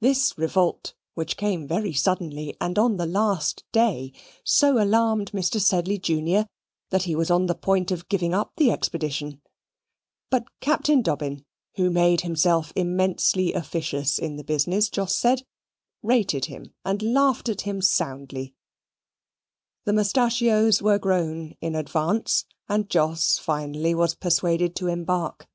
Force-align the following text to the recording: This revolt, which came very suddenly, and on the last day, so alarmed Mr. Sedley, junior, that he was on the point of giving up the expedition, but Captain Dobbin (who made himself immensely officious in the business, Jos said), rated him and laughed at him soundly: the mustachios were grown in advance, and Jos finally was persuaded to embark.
This 0.00 0.38
revolt, 0.38 0.94
which 1.12 1.36
came 1.36 1.68
very 1.68 1.92
suddenly, 1.92 2.56
and 2.62 2.78
on 2.78 2.96
the 2.96 3.04
last 3.04 3.62
day, 3.72 4.10
so 4.42 4.82
alarmed 4.82 5.32
Mr. 5.32 5.60
Sedley, 5.60 5.98
junior, 5.98 6.46
that 6.88 7.02
he 7.02 7.14
was 7.14 7.30
on 7.30 7.44
the 7.44 7.54
point 7.54 7.90
of 7.90 8.08
giving 8.08 8.32
up 8.32 8.52
the 8.56 8.70
expedition, 8.70 9.42
but 10.30 10.44
Captain 10.60 11.02
Dobbin 11.02 11.44
(who 11.76 11.90
made 11.90 12.22
himself 12.22 12.72
immensely 12.74 13.52
officious 13.52 14.18
in 14.18 14.36
the 14.36 14.44
business, 14.44 14.88
Jos 14.88 15.14
said), 15.14 15.44
rated 16.02 16.46
him 16.46 16.72
and 16.82 17.02
laughed 17.02 17.50
at 17.50 17.60
him 17.60 17.82
soundly: 17.82 18.54
the 19.84 19.92
mustachios 19.92 20.80
were 20.80 20.98
grown 20.98 21.54
in 21.60 21.74
advance, 21.74 22.46
and 22.66 22.88
Jos 22.88 23.36
finally 23.36 23.94
was 23.94 24.14
persuaded 24.14 24.74
to 24.76 24.86
embark. 24.86 25.46